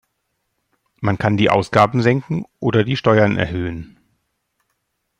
[0.99, 3.97] Man kann die Ausgaben senken oder die Steuern erhöhen.